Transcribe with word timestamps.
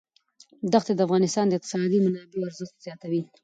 دښتې 0.71 0.93
د 0.95 0.99
افغانستان 1.07 1.45
د 1.47 1.53
اقتصادي 1.57 1.99
منابعو 2.05 2.47
ارزښت 2.49 2.75
زیاتوي. 2.85 3.21